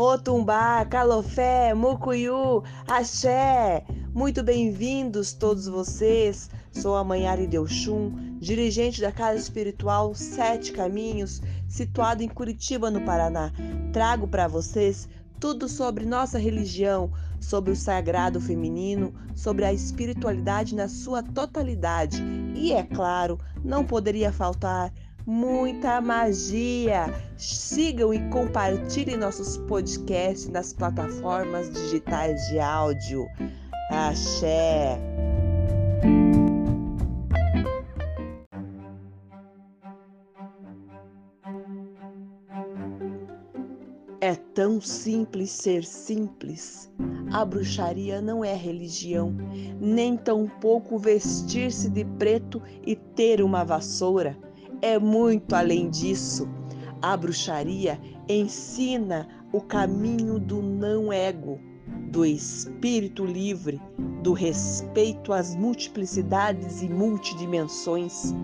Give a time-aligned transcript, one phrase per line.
[0.00, 3.84] Motumbá, Calofé, Mucuyu, Axé.
[4.14, 6.48] Muito bem-vindos todos vocês.
[6.72, 13.52] Sou a Manhari Delchum, dirigente da Casa Espiritual Sete Caminhos, situada em Curitiba, no Paraná.
[13.92, 15.06] Trago para vocês
[15.38, 22.22] tudo sobre nossa religião, sobre o sagrado feminino, sobre a espiritualidade na sua totalidade
[22.54, 24.90] e, é claro, não poderia faltar
[25.26, 27.12] muita magia.
[27.36, 33.26] Sigam e compartilhem nossos podcasts nas plataformas digitais de áudio.
[33.90, 34.98] Axé!
[44.22, 46.92] É tão simples ser simples.
[47.32, 49.34] A bruxaria não é religião,
[49.80, 54.36] nem tampouco vestir-se de preto e ter uma vassoura
[54.82, 56.48] é muito além disso.
[57.02, 61.58] A bruxaria ensina o caminho do não ego,
[62.10, 63.80] do espírito livre,
[64.22, 68.34] do respeito às multiplicidades e multidimensões.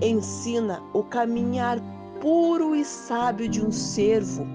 [0.00, 1.78] Ensina o caminhar
[2.20, 4.46] puro e sábio de um cervo,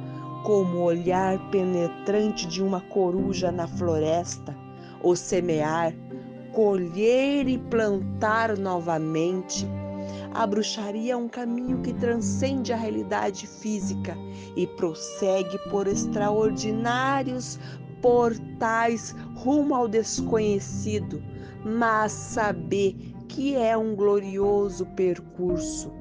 [0.44, 4.56] como o olhar penetrante de uma coruja na floresta,
[5.04, 5.94] o semear,
[6.52, 9.68] colher e plantar novamente
[10.34, 14.18] a bruxaria é um caminho que transcende a realidade física
[14.56, 17.60] e prossegue por extraordinários
[18.02, 21.24] portais rumo ao desconhecido,
[21.64, 22.96] mas saber
[23.28, 25.92] que é um glorioso percurso.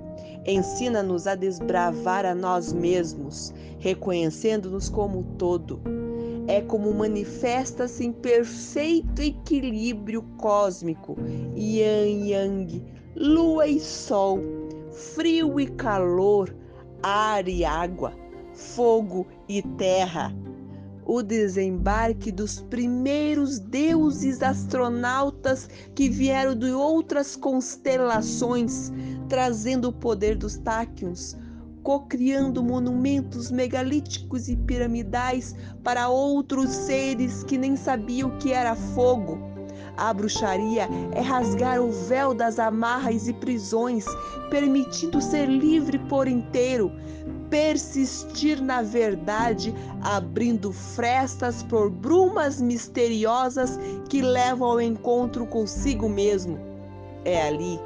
[0.46, 5.80] Ensina-nos a desbravar a nós mesmos, reconhecendo-nos como todo.
[6.46, 11.16] É como manifesta-se em perfeito equilíbrio cósmico,
[11.56, 12.82] yin yang,
[13.16, 14.40] lua e sol,
[15.14, 16.54] frio e calor,
[17.02, 18.12] ar e água,
[18.52, 20.34] fogo e terra.
[21.06, 28.90] O desembarque dos primeiros deuses astronautas que vieram de outras constelações,
[29.28, 31.36] trazendo o poder dos Táquions,
[31.82, 35.54] cocriando monumentos megalíticos e piramidais
[35.84, 39.53] para outros seres que nem sabiam o que era fogo
[39.96, 44.04] a bruxaria é rasgar o véu das amarras e prisões,
[44.50, 46.92] permitindo ser livre por inteiro,
[47.48, 53.78] persistir na verdade, abrindo frestas por brumas misteriosas
[54.08, 56.58] que levam ao encontro consigo mesmo.
[57.24, 57.78] É ali,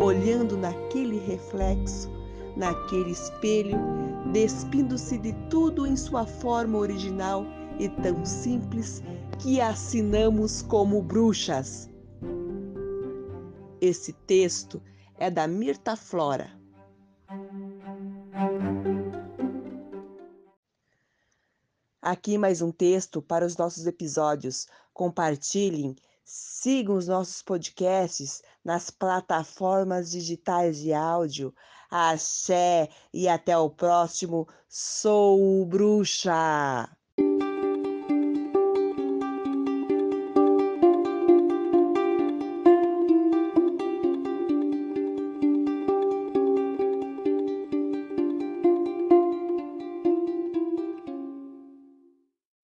[0.00, 2.10] olhando naquele reflexo,
[2.56, 3.78] naquele espelho,
[4.32, 7.46] despindo-se de tudo em sua forma original
[7.78, 9.02] e tão simples
[9.34, 11.90] que assinamos como bruxas.
[13.80, 14.82] Esse texto
[15.18, 16.50] é da Mirta Flora.
[22.00, 24.66] Aqui mais um texto para os nossos episódios.
[24.92, 31.54] Compartilhem, sigam os nossos podcasts nas plataformas digitais de áudio.
[31.90, 34.46] Axé e até o próximo.
[34.68, 36.88] Sou bruxa!